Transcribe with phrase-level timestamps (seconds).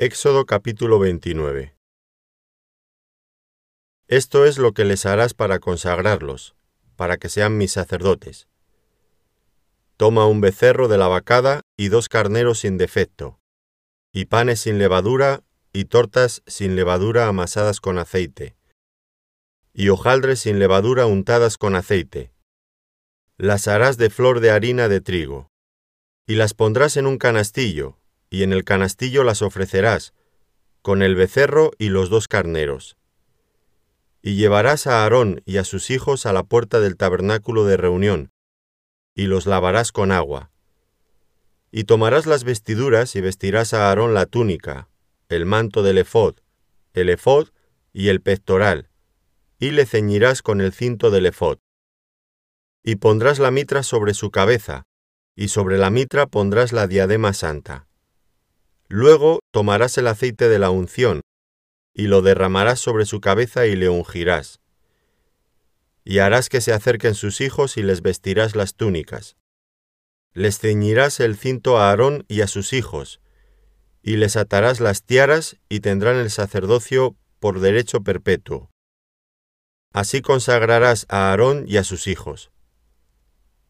[0.00, 1.74] Éxodo capítulo 29
[4.06, 6.54] Esto es lo que les harás para consagrarlos,
[6.94, 8.46] para que sean mis sacerdotes.
[9.96, 13.40] Toma un becerro de la vacada y dos carneros sin defecto,
[14.12, 15.42] y panes sin levadura
[15.72, 18.56] y tortas sin levadura amasadas con aceite,
[19.72, 22.32] y hojaldres sin levadura untadas con aceite.
[23.36, 25.50] Las harás de flor de harina de trigo,
[26.24, 27.98] y las pondrás en un canastillo,
[28.30, 30.14] y en el canastillo las ofrecerás,
[30.82, 32.96] con el becerro y los dos carneros.
[34.22, 38.30] Y llevarás a Aarón y a sus hijos a la puerta del tabernáculo de reunión,
[39.14, 40.50] y los lavarás con agua.
[41.70, 44.88] Y tomarás las vestiduras y vestirás a Aarón la túnica,
[45.28, 46.36] el manto del efod,
[46.94, 47.48] el efod
[47.92, 48.88] y el pectoral,
[49.58, 51.58] y le ceñirás con el cinto del efod.
[52.82, 54.84] Y pondrás la mitra sobre su cabeza,
[55.34, 57.87] y sobre la mitra pondrás la diadema santa.
[58.88, 61.20] Luego tomarás el aceite de la unción,
[61.94, 64.60] y lo derramarás sobre su cabeza y le ungirás.
[66.04, 69.36] Y harás que se acerquen sus hijos y les vestirás las túnicas.
[70.32, 73.20] Les ceñirás el cinto a Aarón y a sus hijos,
[74.02, 78.70] y les atarás las tiaras y tendrán el sacerdocio por derecho perpetuo.
[79.92, 82.52] Así consagrarás a Aarón y a sus hijos.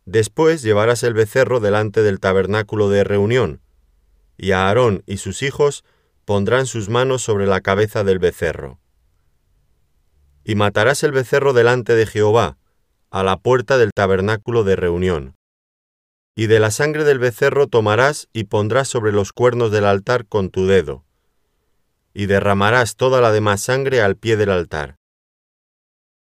[0.05, 3.63] Después llevarás el becerro delante del tabernáculo de reunión,
[4.39, 5.85] y Aarón y sus hijos
[6.25, 8.81] pondrán sus manos sobre la cabeza del becerro.
[10.45, 12.57] Y matarás el becerro delante de Jehová,
[13.11, 15.35] a la puerta del tabernáculo de reunión.
[16.37, 20.51] Y de la sangre del becerro tomarás y pondrás sobre los cuernos del altar con
[20.51, 21.05] tu dedo,
[22.15, 24.97] y derramarás toda la demás sangre al pie del altar.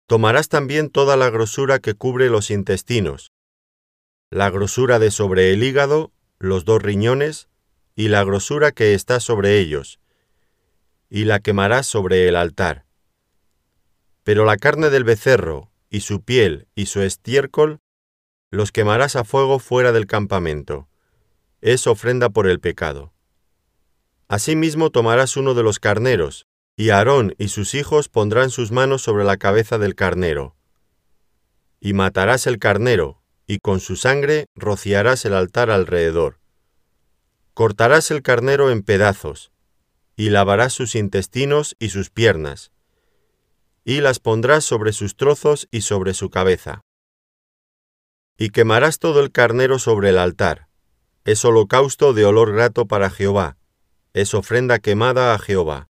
[0.08, 3.32] Tomarás también toda la grosura que cubre los intestinos,
[4.30, 7.48] la grosura de sobre el hígado, los dos riñones,
[7.96, 10.00] y la grosura que está sobre ellos,
[11.10, 12.86] y la quemarás sobre el altar.
[14.24, 17.80] Pero la carne del becerro, y su piel, y su estiércol,
[18.50, 20.88] los quemarás a fuego fuera del campamento.
[21.62, 23.14] Es ofrenda por el pecado.
[24.28, 29.24] Asimismo tomarás uno de los carneros, y Aarón y sus hijos pondrán sus manos sobre
[29.24, 30.56] la cabeza del carnero.
[31.80, 36.40] Y matarás el carnero, y con su sangre rociarás el altar alrededor.
[37.54, 39.52] Cortarás el carnero en pedazos,
[40.16, 42.72] y lavarás sus intestinos y sus piernas,
[43.84, 46.82] y las pondrás sobre sus trozos y sobre su cabeza.
[48.38, 50.68] Y quemarás todo el carnero sobre el altar.
[51.26, 53.58] Es holocausto de olor grato para Jehová,
[54.14, 55.90] es ofrenda quemada a Jehová.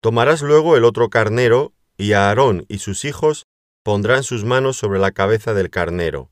[0.00, 3.46] Tomarás luego el otro carnero, y Aarón y sus hijos
[3.82, 6.30] pondrán sus manos sobre la cabeza del carnero.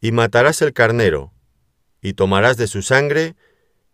[0.00, 1.32] Y matarás el carnero,
[2.02, 3.36] y tomarás de su sangre,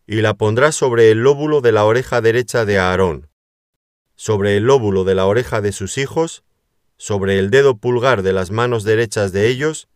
[0.07, 3.29] y la pondrás sobre el lóbulo de la oreja derecha de Aarón,
[4.17, 6.43] sobre el lóbulo de la oreja de sus hijos,
[6.97, 9.89] sobre el dedo pulgar de las manos derechas de ellos,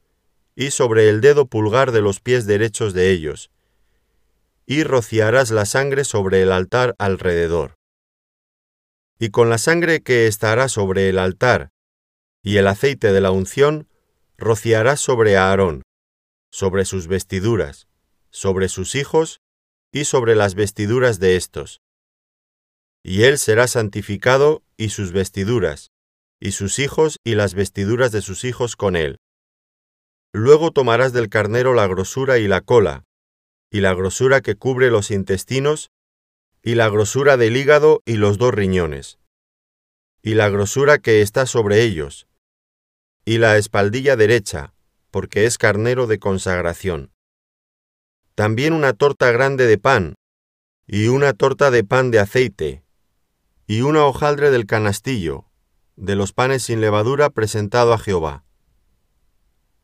[0.54, 3.50] y sobre el dedo pulgar de los pies derechos de ellos,
[4.66, 7.74] y rociarás la sangre sobre el altar alrededor.
[9.18, 11.70] Y con la sangre que estará sobre el altar
[12.42, 13.88] y el aceite de la unción,
[14.36, 15.82] rociarás sobre Aarón,
[16.50, 17.86] sobre sus vestiduras,
[18.32, 19.41] sobre sus hijos
[19.93, 21.82] y sobre las vestiduras de éstos.
[23.04, 25.93] Y él será santificado y sus vestiduras,
[26.41, 29.19] y sus hijos y las vestiduras de sus hijos con él.
[30.32, 33.04] Luego tomarás del carnero la grosura y la cola,
[33.70, 35.91] y la grosura que cubre los intestinos,
[36.62, 39.19] y la grosura del hígado y los dos riñones,
[40.22, 42.28] y la grosura que está sobre ellos,
[43.26, 44.72] y la espaldilla derecha,
[45.10, 47.11] porque es carnero de consagración
[48.34, 50.15] también una torta grande de pan,
[50.87, 52.82] y una torta de pan de aceite,
[53.66, 55.47] y una hojaldre del canastillo,
[55.97, 58.44] de los panes sin levadura presentado a Jehová.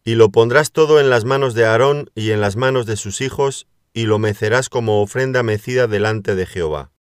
[0.03, 3.21] Y lo pondrás todo en las manos de Aarón y en las manos de sus
[3.21, 6.93] hijos, y lo mecerás como ofrenda mecida delante de Jehová.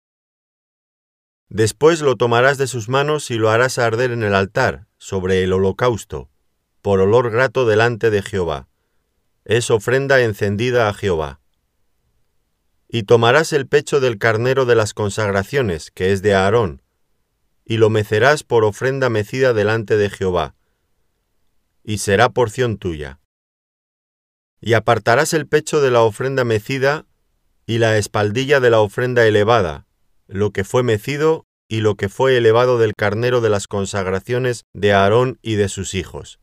[1.48, 5.54] Después lo tomarás de sus manos y lo harás arder en el altar, sobre el
[5.54, 6.28] holocausto,
[6.82, 8.68] por olor grato delante de Jehová
[9.48, 11.40] es ofrenda encendida a Jehová.
[12.86, 16.82] Y tomarás el pecho del carnero de las consagraciones, que es de Aarón,
[17.64, 20.54] y lo mecerás por ofrenda mecida delante de Jehová,
[21.82, 23.20] y será porción tuya.
[24.60, 27.06] Y apartarás el pecho de la ofrenda mecida
[27.64, 29.86] y la espaldilla de la ofrenda elevada,
[30.26, 34.92] lo que fue mecido y lo que fue elevado del carnero de las consagraciones de
[34.92, 36.38] Aarón y de sus hijos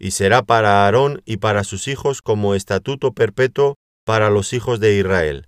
[0.00, 4.96] y será para Aarón y para sus hijos como estatuto perpetuo para los hijos de
[4.96, 5.46] Israel.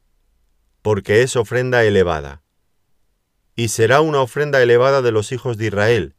[0.82, 2.42] porque es ofrenda elevada.
[3.54, 6.16] Y será una ofrenda elevada de los hijos de Israel,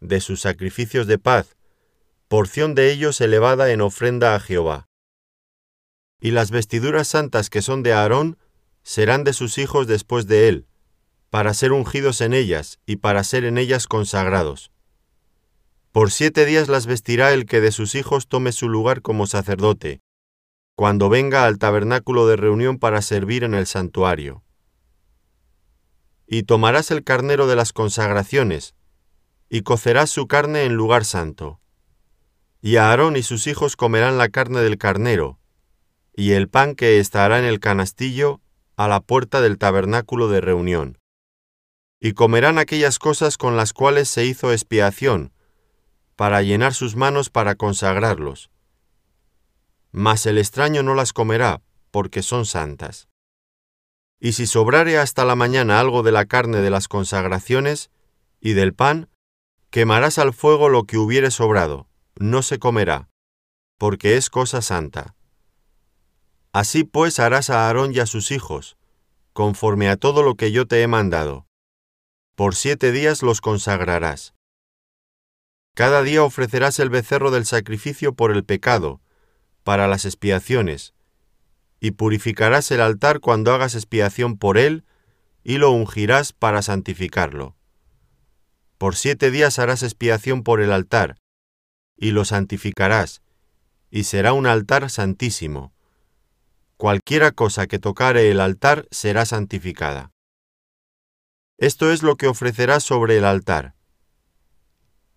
[0.00, 1.56] de sus sacrificios de paz,
[2.26, 4.88] porción de ellos elevada en ofrenda a Jehová.
[6.20, 8.36] Y las vestiduras santas que son de Aarón
[8.82, 10.66] serán de sus hijos después de él,
[11.30, 14.72] para ser ungidos en ellas y para ser en ellas consagrados.
[15.92, 20.00] Por siete días las vestirá el que de sus hijos tome su lugar como sacerdote,
[20.76, 24.44] cuando venga al tabernáculo de reunión para servir en el santuario.
[26.26, 28.74] Y tomarás el carnero de las consagraciones,
[29.48, 31.60] y cocerás su carne en lugar santo.
[32.62, 35.40] Y Aarón y sus hijos comerán la carne del carnero,
[36.14, 38.40] y el pan que estará en el canastillo
[38.76, 41.00] a la puerta del tabernáculo de reunión
[42.00, 45.32] y comerán aquellas cosas con las cuales se hizo expiación,
[46.20, 48.50] para llenar sus manos para consagrarlos.
[49.90, 53.08] Mas el extraño no las comerá, porque son santas.
[54.20, 57.90] Y si sobrare hasta la mañana algo de la carne de las consagraciones
[58.38, 59.08] y del pan,
[59.70, 63.08] quemarás al fuego lo que hubiere sobrado, no se comerá,
[63.78, 65.16] porque es cosa santa.
[66.52, 68.76] Así pues harás a Aarón y a sus hijos,
[69.32, 71.46] conforme a todo lo que yo te he mandado
[72.34, 74.34] por siete días los consagrarás.
[75.74, 79.00] Cada día ofrecerás el becerro del sacrificio por el pecado,
[79.62, 80.94] para las expiaciones,
[81.80, 84.84] y purificarás el altar cuando hagas expiación por él,
[85.42, 87.56] y lo ungirás para santificarlo.
[88.78, 91.16] Por siete días harás expiación por el altar,
[91.96, 93.22] y lo santificarás,
[93.90, 95.72] y será un altar santísimo.
[96.76, 100.12] Cualquiera cosa que tocare el altar será santificada.
[101.58, 103.74] Esto es lo que ofrecerás sobre el altar.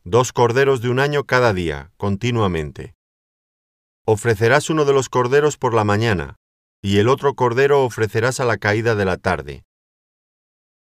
[0.06, 2.96] Dos corderos de un año cada día, continuamente.
[4.06, 6.36] Ofrecerás uno de los corderos por la mañana,
[6.82, 9.64] y el otro cordero ofrecerás a la caída de la tarde.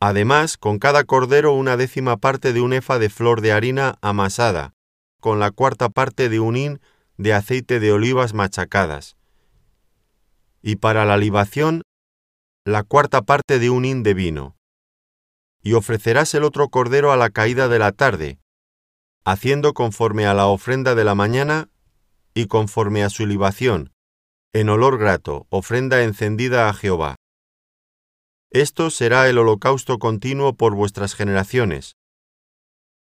[0.00, 4.74] Además, con cada cordero una décima parte de un efa de flor de harina amasada,
[5.20, 6.80] con la cuarta parte de un hin
[7.16, 9.16] de aceite de olivas machacadas.
[10.62, 11.82] Y para la libación,
[12.64, 14.58] la cuarta parte de un hin de vino
[15.62, 18.38] y ofrecerás el otro cordero a la caída de la tarde,
[19.30, 21.68] haciendo conforme a la ofrenda de la mañana
[22.32, 23.92] y conforme a su libación,
[24.54, 27.16] en olor grato, ofrenda encendida a Jehová.
[28.50, 31.96] Esto será el holocausto continuo por vuestras generaciones,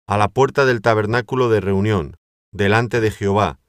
[0.07, 2.17] a la puerta del tabernáculo de reunión,
[2.51, 3.61] delante de Jehová,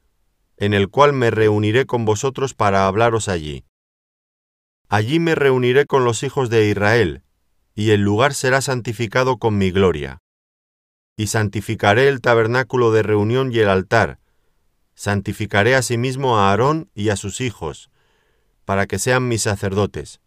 [0.56, 3.64] en el cual me reuniré con vosotros para hablaros allí.
[4.88, 7.22] Allí me reuniré con los hijos de Israel,
[7.76, 10.18] y el lugar será santificado con mi gloria.
[11.20, 14.18] Y santificaré el tabernáculo de reunión y el altar,
[14.94, 17.90] santificaré asimismo a Aarón y a sus hijos,
[18.64, 20.22] para que sean mis sacerdotes.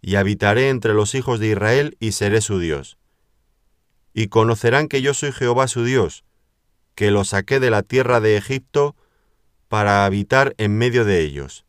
[0.00, 2.96] Y habitaré entre los hijos de Israel y seré su Dios.
[4.14, 6.24] Y conocerán que yo soy Jehová su Dios,
[6.94, 8.94] que los saqué de la tierra de Egipto
[9.66, 11.66] para habitar en medio de ellos.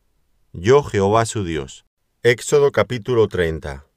[0.52, 1.84] Yo Jehová su Dios.
[2.22, 3.88] Éxodo capítulo 30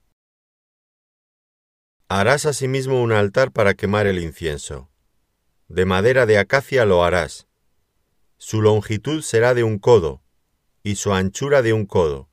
[2.08, 4.88] Harás asimismo un altar para quemar el incienso.
[5.66, 7.48] De madera de acacia lo harás.
[8.38, 10.22] Su longitud será de un codo,
[10.84, 12.28] y su anchura de un codo.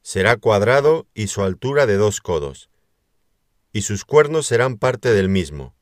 [0.00, 2.70] Será cuadrado y su altura de dos codos.
[3.74, 5.74] Y sus cuernos serán parte del mismo.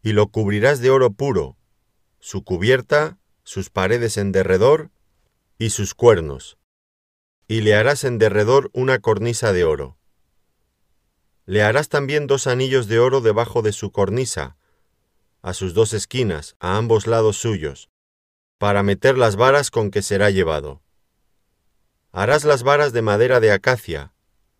[0.00, 1.56] Y lo cubrirás de oro puro,
[2.20, 4.92] su cubierta, sus paredes en derredor,
[5.58, 6.58] y sus cuernos.
[7.48, 9.98] Y le harás en derredor una cornisa de oro
[11.48, 14.58] le harás también dos anillos de oro debajo de su cornisa,
[15.40, 17.88] a sus dos esquinas, a ambos lados suyos,
[18.58, 20.82] para meter las varas con que será llevado.
[22.12, 24.12] Harás las varas de madera de acacia,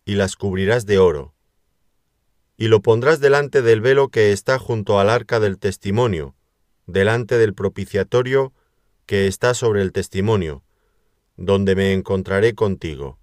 [0.03, 1.35] y las cubrirás de oro.
[2.57, 6.35] Y lo pondrás delante del velo que está junto al arca del testimonio,
[6.87, 8.51] delante del propiciatorio
[9.05, 10.63] que está sobre el testimonio,
[11.37, 13.18] donde me encontraré contigo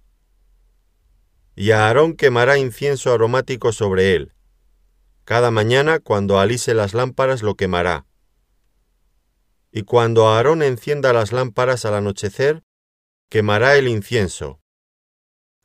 [1.59, 4.31] y Aarón quemará incienso aromático sobre él.
[5.25, 8.05] Cada mañana cuando alise las lámparas lo quemará.
[9.71, 12.63] Y cuando Aarón encienda las lámparas al anochecer,
[13.27, 14.61] quemará el incienso.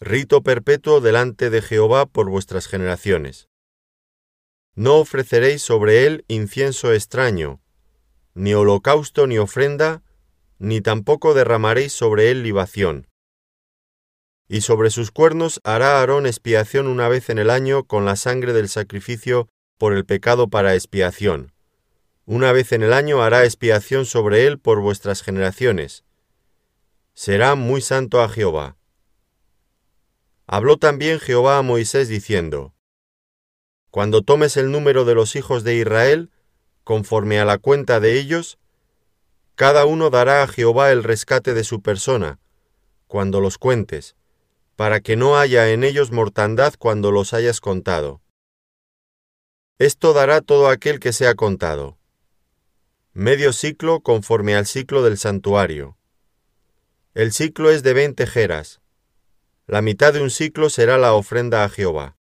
[0.00, 3.50] Rito perpetuo delante de Jehová por vuestras generaciones.
[4.74, 7.60] No ofreceréis sobre él incienso extraño,
[8.32, 10.02] ni holocausto ni ofrenda,
[10.58, 13.11] ni tampoco derramaréis sobre él libación
[14.48, 18.52] y sobre sus cuernos hará Aarón expiación una vez en el año con la sangre
[18.52, 21.52] del sacrificio por el pecado para expiación.
[22.24, 26.04] Una vez en el año hará expiación sobre él por vuestras generaciones.
[27.14, 28.76] Será muy santo a Jehová.
[30.46, 32.74] Habló también Jehová a Moisés diciendo,
[33.90, 36.30] Cuando tomes el número de los hijos de Israel,
[36.84, 38.58] conforme a la cuenta de ellos,
[39.54, 42.38] cada uno dará a Jehová el rescate de su persona,
[43.06, 44.16] cuando los cuentes,
[44.82, 48.20] para que no haya en ellos mortandad cuando los hayas contado.
[49.78, 51.98] Esto dará todo aquel que sea contado.
[53.12, 55.98] Medio ciclo conforme al ciclo del santuario.
[57.14, 58.80] El ciclo es de veinte jeras.
[59.68, 62.16] La mitad de un ciclo será la ofrenda a Jehová.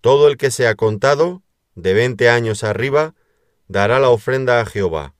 [0.00, 1.42] Todo el que sea contado,
[1.74, 3.16] de veinte años arriba,
[3.66, 5.16] dará la ofrenda a Jehová.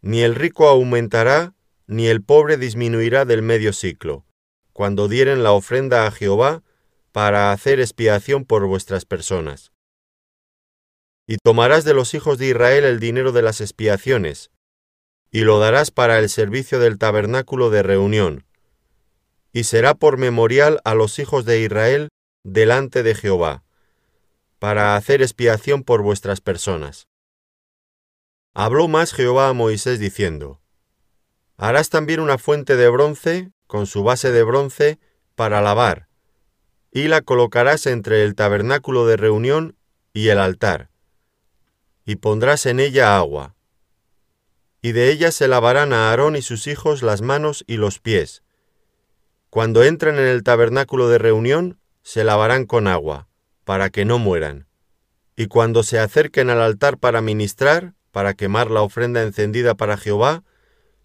[0.00, 1.52] Ni el rico aumentará,
[1.86, 4.25] ni el pobre disminuirá del medio ciclo,
[4.76, 6.62] cuando dieren la ofrenda a Jehová
[7.10, 9.72] para hacer expiación por vuestras personas.
[11.26, 14.50] Y tomarás de los hijos de Israel el dinero de las expiaciones,
[15.30, 18.44] y lo darás para el servicio del tabernáculo de reunión,
[19.50, 22.10] y será por memorial a los hijos de Israel
[22.44, 23.64] delante de Jehová,
[24.58, 27.06] para hacer expiación por vuestras personas.
[28.52, 30.60] Habló más Jehová a Moisés diciendo,
[31.56, 34.98] Harás también una fuente de bronce, con su base de bronce,
[35.34, 36.08] para lavar,
[36.90, 39.76] y la colocarás entre el tabernáculo de reunión
[40.12, 40.90] y el altar,
[42.04, 43.54] y pondrás en ella agua.
[44.80, 48.42] Y de ella se lavarán a Aarón y sus hijos las manos y los pies.
[49.50, 53.28] Cuando entren en el tabernáculo de reunión, se lavarán con agua,
[53.64, 54.68] para que no mueran.
[55.34, 60.44] Y cuando se acerquen al altar para ministrar, para quemar la ofrenda encendida para Jehová,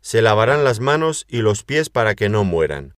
[0.02, 2.96] se lavarán las manos y los pies para que no mueran.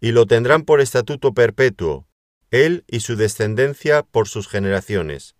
[0.00, 2.06] Y lo tendrán por estatuto perpetuo,
[2.50, 5.34] él y su descendencia por sus generaciones.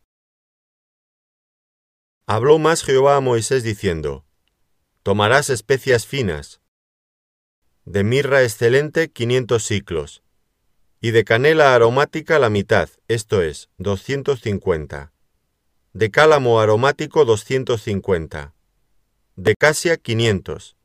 [2.27, 4.25] Habló más Jehová a Moisés diciendo,
[5.03, 6.63] Tomarás especias finas,
[7.85, 10.23] de mirra excelente quinientos ciclos,
[11.01, 15.15] y de canela aromática la mitad, esto es, doscientos cincuenta
[15.95, 18.53] de cálamo aromático 250,
[19.37, 20.77] de casia 500,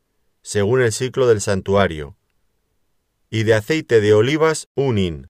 [0.41, 2.17] según el ciclo del santuario,
[3.29, 5.27] y de aceite de olivas un hin,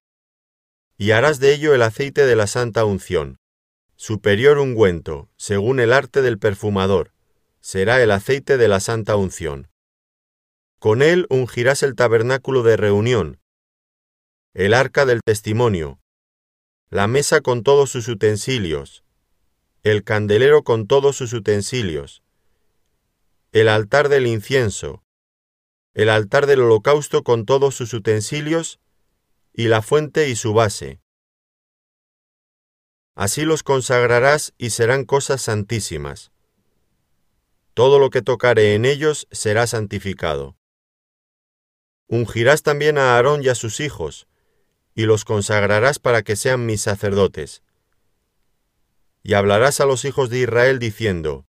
[0.96, 3.36] y harás de ello el aceite de la santa unción,
[3.96, 7.12] superior ungüento, según el arte del perfumador,
[7.60, 9.68] será el aceite de la santa unción.
[10.78, 13.38] Con él ungirás el tabernáculo de reunión,
[14.54, 16.00] el arca del testimonio,
[16.88, 19.04] la mesa con todos sus utensilios,
[19.82, 22.22] el candelero con todos sus utensilios,
[23.52, 25.02] el altar del incienso,
[25.94, 28.80] el altar del holocausto con todos sus utensilios,
[29.52, 31.00] y la fuente y su base.
[33.14, 36.30] Así los consagrarás y serán cosas santísimas.
[37.74, 40.56] Todo lo que tocare en ellos será santificado.
[42.06, 44.28] Ungirás también a Aarón y a sus hijos,
[44.94, 47.62] y los consagrarás para que sean mis sacerdotes
[49.22, 51.46] y hablarás a los hijos de Israel diciendo,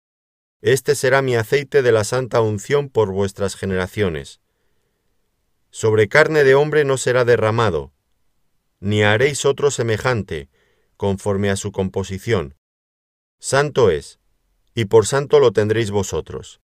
[0.61, 4.41] Este será mi aceite de la santa unción por vuestras generaciones.
[5.69, 7.93] Sobre carne de hombre no será derramado,
[8.79, 10.49] ni haréis otro semejante,
[10.95, 12.55] conforme a su composición.
[13.39, 14.19] Santo es,
[14.73, 16.59] y por santo lo tendréis vosotros.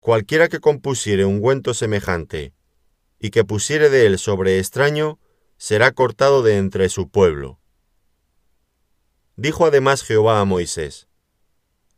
[0.00, 2.52] Cualquiera que compusiere ungüento semejante,
[3.20, 5.20] y que pusiere de él sobre extraño,
[5.56, 7.60] será cortado de entre su pueblo.
[9.36, 11.05] Dijo además Jehová a Moisés,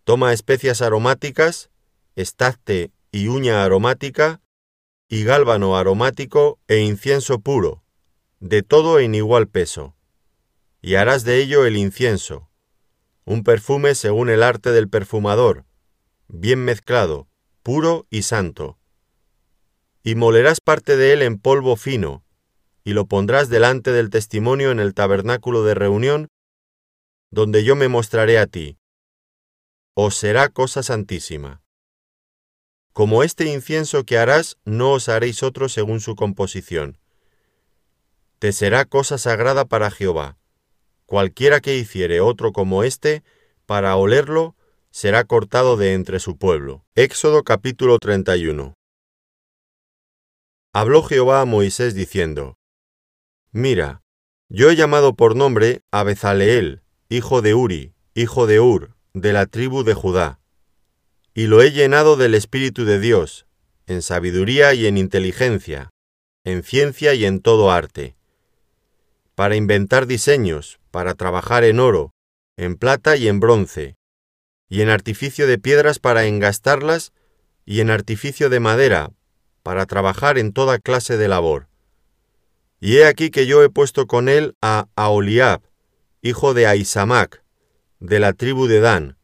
[0.08, 1.68] Toma especias aromáticas,
[2.16, 4.40] estacte y uña aromática,
[5.06, 7.84] y gálbano aromático e incienso puro,
[8.40, 9.94] de todo en igual peso,
[10.80, 12.48] y harás de ello el incienso,
[13.26, 15.66] un perfume según el arte del perfumador,
[16.26, 17.28] bien mezclado,
[17.62, 18.78] puro y santo.
[20.02, 22.24] Y molerás parte de él en polvo fino,
[22.82, 26.28] y lo pondrás delante del testimonio en el tabernáculo de reunión
[27.30, 28.77] donde yo me mostraré a ti.
[30.00, 31.60] Os será cosa santísima.
[32.92, 36.98] Como este incienso que harás, no os haréis otro según su composición.
[38.38, 40.38] Te será cosa sagrada para Jehová.
[41.04, 43.24] Cualquiera que hiciere otro como este,
[43.66, 44.54] para olerlo,
[44.92, 46.86] será cortado de entre su pueblo.
[46.94, 48.74] Éxodo capítulo 31.
[50.72, 52.54] Habló Jehová a Moisés diciendo,
[53.50, 54.04] Mira,
[54.48, 59.46] yo he llamado por nombre a Bezaleel, hijo de Uri, hijo de Ur, de la
[59.46, 60.40] tribu de Judá.
[61.34, 63.46] Y lo he llenado del Espíritu de Dios,
[63.86, 65.90] en sabiduría y en inteligencia,
[66.44, 68.16] en ciencia y en todo arte,
[69.34, 72.12] para inventar diseños, para trabajar en oro,
[72.56, 73.96] en plata y en bronce,
[74.68, 77.12] y en artificio de piedras para engastarlas,
[77.64, 79.12] y en artificio de madera,
[79.62, 81.68] para trabajar en toda clase de labor.
[82.80, 85.62] Y he aquí que yo he puesto con él a Aholiab,
[86.22, 87.44] hijo de Aisamac,
[88.00, 89.18] de la tribu de Dan,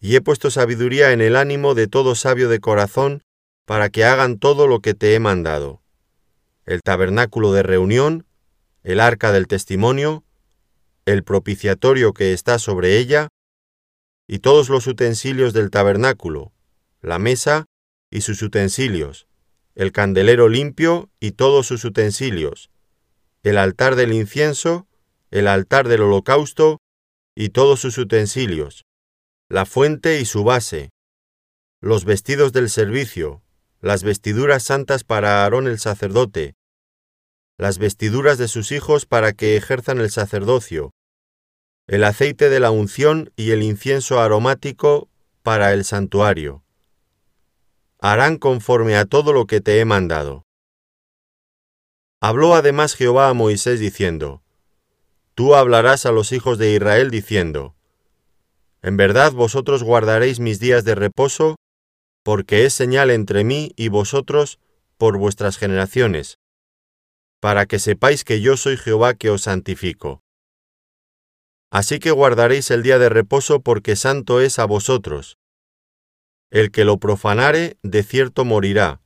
[0.00, 3.22] y he puesto sabiduría en el ánimo de todo sabio de corazón,
[3.64, 5.82] para que hagan todo lo que te he mandado.
[6.64, 8.26] El tabernáculo de reunión,
[8.82, 10.24] el arca del testimonio,
[11.04, 13.28] el propiciatorio que está sobre ella,
[14.28, 16.52] y todos los utensilios del tabernáculo,
[17.00, 17.66] la mesa
[18.10, 19.26] y sus utensilios,
[19.74, 22.70] el candelero limpio y todos sus utensilios,
[23.42, 24.86] el altar del incienso,
[25.30, 26.78] el altar del holocausto
[27.36, 28.86] y todos sus utensilios,
[29.48, 30.90] la fuente y su base,
[31.80, 33.42] los vestidos del servicio,
[33.80, 36.54] las vestiduras santas para Aarón el sacerdote,
[37.58, 40.90] las vestiduras de sus hijos para que ejerzan el sacerdocio,
[41.86, 45.08] el aceite de la unción y el incienso aromático
[45.42, 46.64] para el santuario
[48.00, 50.44] harán conforme a todo lo que te he mandado.
[52.20, 54.42] Habló además Jehová a Moisés diciendo,
[55.36, 57.76] Tú hablarás a los hijos de Israel diciendo,
[58.80, 61.56] En verdad vosotros guardaréis mis días de reposo,
[62.24, 64.58] porque es señal entre mí y vosotros
[64.96, 66.38] por vuestras generaciones,
[67.38, 70.22] para que sepáis que yo soy Jehová que os santifico.
[71.70, 75.36] Así que guardaréis el día de reposo porque santo es a vosotros,
[76.50, 79.02] el que lo profanare, de cierto morirá,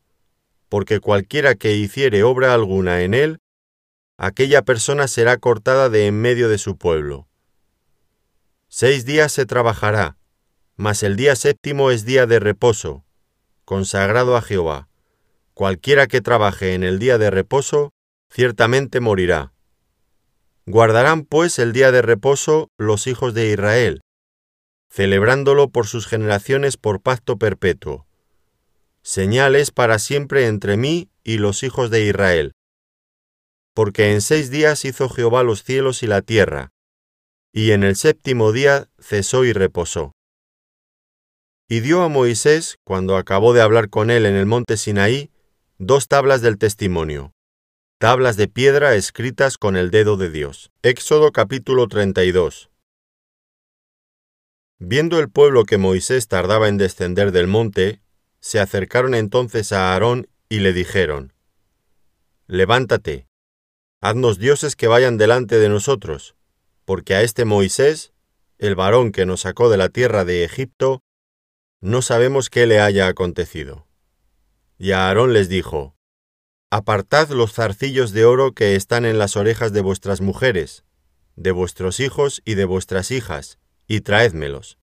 [0.68, 3.39] porque cualquiera que hiciere obra alguna en él,
[4.22, 7.26] aquella persona será cortada de en medio de su pueblo.
[8.68, 10.18] Seis días se trabajará,
[10.76, 13.02] mas el día séptimo es día de reposo,
[13.64, 14.90] consagrado a Jehová.
[15.54, 17.94] Cualquiera que trabaje en el día de reposo,
[18.30, 19.54] ciertamente morirá.
[20.66, 24.02] Guardarán pues el día de reposo los hijos de Israel,
[24.90, 28.06] celebrándolo por sus generaciones por pacto perpetuo.
[29.02, 32.52] Señales para siempre entre mí y los hijos de Israel.
[33.82, 36.70] Porque en seis días hizo Jehová los cielos y la tierra,
[37.50, 40.12] y en el séptimo día cesó y reposó.
[41.66, 45.30] Y dio a Moisés, cuando acabó de hablar con él en el monte Sinaí,
[45.78, 47.32] dos tablas del testimonio,
[47.96, 50.70] tablas de piedra escritas con el dedo de Dios.
[50.82, 52.68] Éxodo capítulo 32.
[54.78, 58.02] Viendo el pueblo que Moisés tardaba en descender del monte,
[58.40, 61.32] se acercaron entonces a Aarón y le dijeron,
[62.46, 63.29] Levántate,
[64.00, 66.34] haznos dioses que vayan delante de nosotros,
[66.84, 68.12] porque a este Moisés,
[68.58, 71.02] el varón que nos sacó de la tierra de Egipto,
[71.80, 73.86] no sabemos qué le haya acontecido.
[74.78, 75.94] Y a Aarón les dijo,
[76.70, 80.84] Apartad los zarcillos de oro que están en las orejas de vuestras mujeres,
[81.36, 84.78] de vuestros hijos y de vuestras hijas, y traédmelos.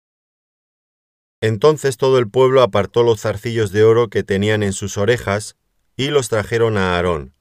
[1.41, 5.58] Entonces todo el pueblo apartó los zarcillos de oro que tenían en sus orejas,
[5.97, 7.34] y los trajeron a Aarón.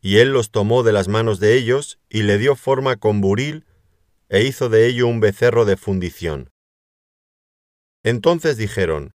[0.00, 3.66] Y él los tomó de las manos de ellos, y le dio forma con buril,
[4.28, 6.50] e hizo de ello un becerro de fundición.
[8.02, 9.12] Entonces dijeron,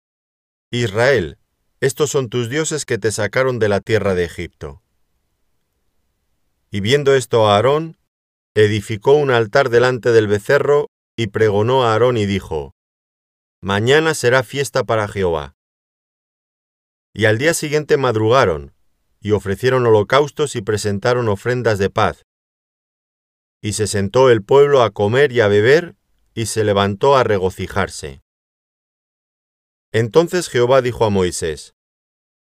[0.71, 1.39] Israel,
[1.81, 4.83] estos son tus dioses que te sacaron de la tierra de Egipto.
[6.71, 7.99] Y viendo esto a Aarón,
[8.55, 12.75] edificó un altar delante del becerro y pregonó a Aarón y dijo,
[13.61, 15.55] Mañana será fiesta para Jehová.
[17.13, 18.73] Y al día siguiente madrugaron,
[19.21, 22.25] y ofrecieron holocaustos y presentaron ofrendas de paz.
[23.63, 25.97] Y se sentó el pueblo a comer y a beber,
[26.35, 28.23] y se levantó a regocijarse.
[29.93, 31.75] Entonces Jehová dijo a Moisés,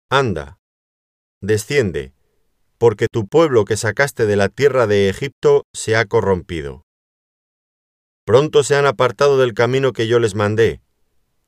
[0.09, 0.59] Anda,
[1.41, 2.13] desciende,
[2.77, 6.83] porque tu pueblo que sacaste de la tierra de Egipto se ha corrompido.
[8.25, 10.81] Pronto se han apartado del camino que yo les mandé,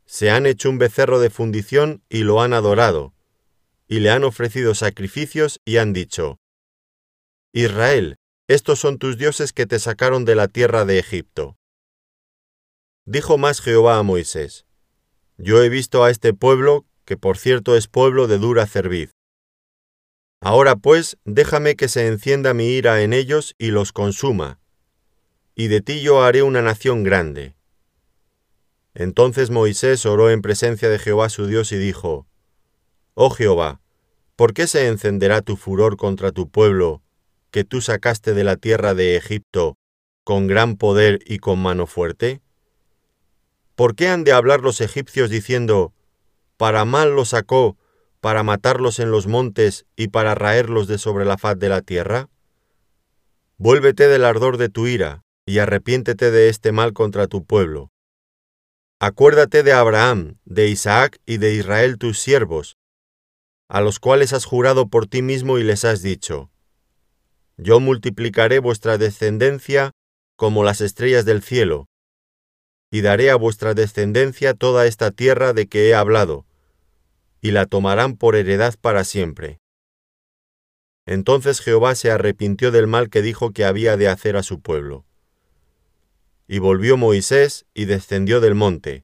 [0.05, 3.13] se han hecho un becerro de fundición y lo han adorado,
[3.87, 6.39] y le han ofrecido sacrificios y han dicho,
[7.51, 8.17] Israel,
[8.47, 11.55] estos son tus dioses que te sacaron de la tierra de Egipto.
[13.05, 14.65] Dijo más Jehová a Moisés,
[15.37, 19.11] Yo he visto a este pueblo, que por cierto es pueblo de dura cerviz.
[20.41, 24.59] Ahora pues, déjame que se encienda mi ira en ellos y los consuma,
[25.55, 27.55] y de ti yo haré una nación grande.
[28.93, 32.27] Entonces Moisés oró en presencia de Jehová su Dios y dijo,
[33.15, 33.79] Oh Jehová,
[34.35, 37.03] ¿por qué se encenderá tu furor contra tu pueblo,
[37.51, 39.77] que tú sacaste de la tierra de Egipto,
[40.23, 42.41] con gran poder y con mano fuerte?
[43.75, 45.93] ¿Por qué han de hablar los egipcios diciendo,
[46.57, 47.77] para mal los sacó,
[48.19, 52.29] para matarlos en los montes y para raerlos de sobre la faz de la tierra?
[53.57, 57.91] Vuélvete del ardor de tu ira, y arrepiéntete de este mal contra tu pueblo.
[58.99, 62.77] Acuérdate de Abraham, de Isaac y de Israel tus siervos,
[63.69, 66.51] a los cuales has jurado por ti mismo y les has dicho,
[67.57, 69.91] Yo multiplicaré vuestra descendencia
[70.35, 71.87] como las estrellas del cielo,
[72.91, 76.45] y daré a vuestra descendencia toda esta tierra de que he hablado,
[77.41, 79.59] y la tomarán por heredad para siempre.
[81.05, 85.05] Entonces Jehová se arrepintió del mal que dijo que había de hacer a su pueblo.
[86.47, 89.03] Y volvió Moisés y descendió del monte,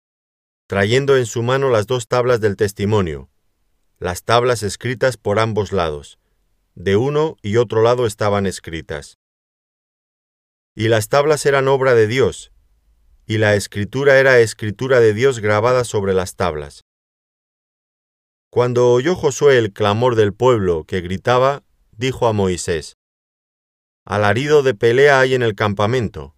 [0.67, 3.28] trayendo en su mano las dos tablas del testimonio,
[3.99, 6.19] las tablas escritas por ambos lados,
[6.73, 9.17] de uno y otro lado estaban escritas.
[10.73, 12.53] Y las tablas eran obra de Dios,
[13.25, 16.85] y la escritura era escritura de Dios grabada sobre las tablas.
[18.49, 22.95] Cuando oyó Josué el clamor del pueblo que gritaba, dijo a Moisés,
[24.05, 26.35] Alarido de pelea hay en el campamento.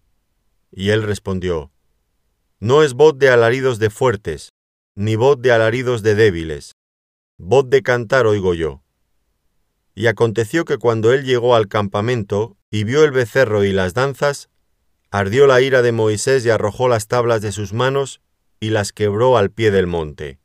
[0.70, 1.70] Y él respondió,
[2.58, 4.50] No es voz de alaridos de fuertes,
[4.94, 6.72] ni voz de alaridos de débiles,
[7.38, 8.82] voz de cantar oigo yo.
[9.94, 14.48] Y aconteció que cuando él llegó al campamento y vio el becerro y las danzas,
[15.10, 18.20] ardió la ira de Moisés y arrojó las tablas de sus manos
[18.60, 20.42] y las quebró al pie del monte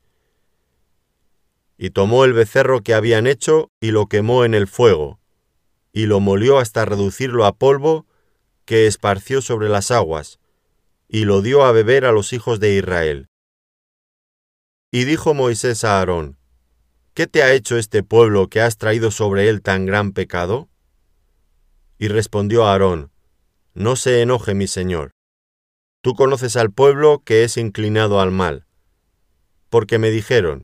[1.78, 5.20] y tomó el becerro que habían hecho y lo quemó en el fuego,
[5.94, 8.08] y lo molió hasta reducirlo a polvo
[8.66, 10.40] que esparció sobre las aguas,
[11.08, 13.30] y lo dio a beber a los hijos de Israel.
[14.92, 16.37] Y dijo Moisés a Aarón,
[17.18, 20.70] ¿Qué te ha hecho este pueblo que has traído sobre él tan gran pecado?
[21.98, 23.12] Y respondió Aarón,
[23.74, 25.14] No se enoje mi señor.
[26.04, 28.68] Tú conoces al pueblo que es inclinado al mal.
[29.72, 30.62] Porque me dijeron,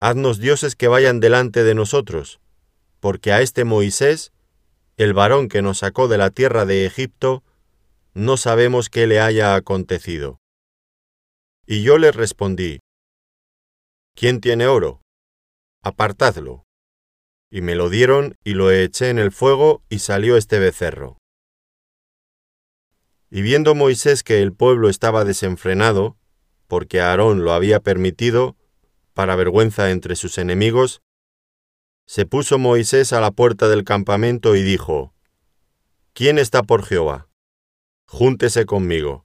[0.00, 2.40] Haznos dioses que vayan delante de nosotros,
[2.98, 4.32] porque a este Moisés,
[4.96, 7.44] el varón que nos sacó de la tierra de Egipto,
[8.14, 10.40] no sabemos qué le haya acontecido.
[11.66, 12.80] Y yo le respondí,
[14.14, 15.02] ¿quién tiene oro?
[15.82, 16.66] Apartadlo.
[17.50, 21.16] Y me lo dieron y lo eché en el fuego y salió este becerro.
[23.30, 26.18] Y viendo Moisés que el pueblo estaba desenfrenado,
[26.66, 28.56] porque Aarón lo había permitido,
[29.14, 31.00] para vergüenza entre sus enemigos,
[32.06, 35.14] se puso Moisés a la puerta del campamento y dijo,
[36.12, 37.30] ¿Quién está por Jehová?
[38.06, 39.24] Júntese conmigo.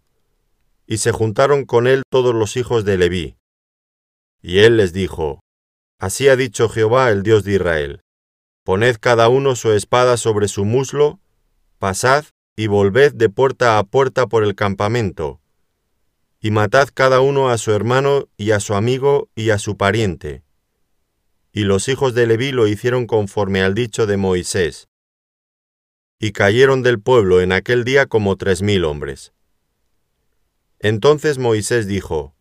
[0.88, 3.38] Y se juntaron con él todos los hijos de Leví.
[4.42, 5.42] Y él les dijo,
[5.98, 8.02] Así ha dicho Jehová el Dios de Israel,
[8.64, 11.20] poned cada uno su espada sobre su muslo,
[11.80, 15.40] pasad y volved de puerta a puerta por el campamento,
[16.42, 20.44] y matad cada uno a su hermano y a su amigo y a su pariente.
[21.52, 24.90] Y los hijos de Leví lo hicieron conforme al dicho de Moisés.
[26.20, 29.34] Y cayeron del pueblo en aquel día como tres mil hombres.
[30.80, 32.36] Entonces Moisés dijo,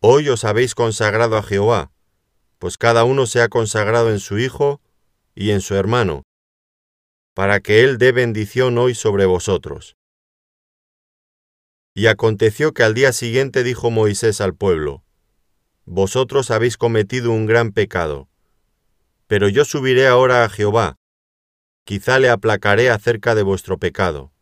[0.00, 1.90] Hoy os habéis consagrado a Jehová,
[2.64, 4.80] pues cada uno se ha consagrado en su hijo
[5.34, 6.22] y en su hermano,
[7.34, 9.98] para que él dé bendición hoy sobre vosotros.
[11.94, 15.04] Y aconteció que al día siguiente dijo Moisés al pueblo,
[15.84, 18.30] Vosotros habéis cometido un gran pecado,
[19.26, 20.96] pero yo subiré ahora a Jehová,
[21.84, 24.32] quizá le aplacaré acerca de vuestro pecado.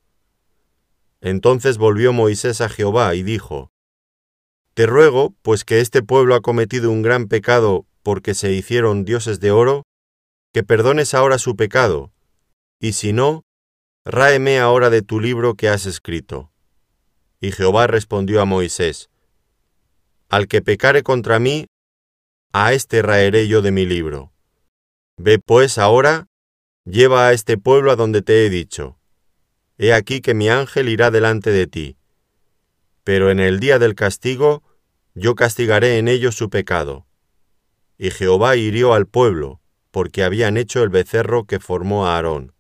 [1.21, 3.73] Entonces volvió Moisés a Jehová y dijo,
[4.75, 9.41] Te ruego, pues que este pueblo ha cometido un gran pecado porque se hicieron dioses
[9.41, 9.85] de oro,
[10.53, 12.13] que perdones ahora su pecado,
[12.81, 13.45] y si no,
[14.05, 16.51] ráeme ahora de tu libro que has escrito.
[17.41, 19.09] Y Jehová respondió a Moisés,
[20.29, 21.67] Al que pecare contra mí,
[22.53, 24.33] a éste raeré yo de mi libro.
[25.17, 26.27] Ve pues ahora,
[26.85, 28.99] lleva a este pueblo a donde te he dicho.
[29.79, 31.97] He aquí que mi ángel irá delante de ti.
[33.05, 34.63] Pero en el día del castigo,
[35.15, 37.07] yo castigaré en ellos su pecado.
[37.99, 42.52] Y Jehová hirió al pueblo, porque habían hecho el becerro que formó a Aarón.